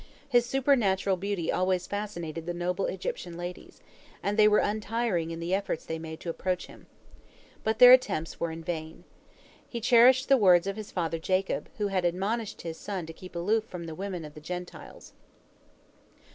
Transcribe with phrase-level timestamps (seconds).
[0.27, 3.81] His supernatural beauty always fascinated the noble Egyptian ladies,
[4.23, 6.87] and they were untiring in the efforts they made to approach him.
[7.63, 9.03] But their attempts were vain.
[9.69, 13.35] He cherished the words of his father Jacob, who had admonished his son to keep
[13.35, 15.13] aloof from the women of the Gentiles.